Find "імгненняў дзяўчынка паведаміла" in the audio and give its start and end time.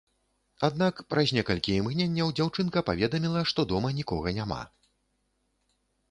1.81-3.43